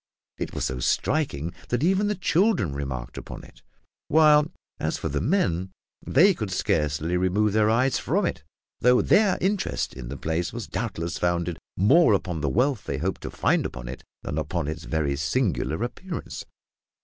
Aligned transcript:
It 0.39 0.55
was 0.55 0.65
so 0.65 0.79
striking 0.79 1.53
that 1.69 1.83
even 1.83 2.07
the 2.07 2.15
children 2.15 2.73
remarked 2.73 3.19
upon 3.19 3.43
it; 3.43 3.61
while, 4.07 4.49
as 4.79 4.97
for 4.97 5.09
the 5.09 5.21
men, 5.21 5.69
they 6.03 6.33
could 6.33 6.49
scarcely 6.49 7.17
remove 7.17 7.53
their 7.53 7.69
eyes 7.69 7.99
from 7.99 8.25
it, 8.25 8.43
though 8.79 9.03
their 9.03 9.37
interest 9.39 9.93
in 9.93 10.07
the 10.09 10.17
place 10.17 10.51
was 10.51 10.65
doubtless 10.65 11.19
founded 11.19 11.59
more 11.77 12.15
upon 12.15 12.41
the 12.41 12.49
wealth 12.49 12.85
they 12.85 12.97
hoped 12.97 13.21
to 13.21 13.29
find 13.29 13.63
upon 13.63 13.87
it 13.87 14.03
than 14.23 14.39
upon 14.39 14.67
its 14.67 14.85
very 14.85 15.15
singular 15.15 15.83
appearance. 15.83 16.45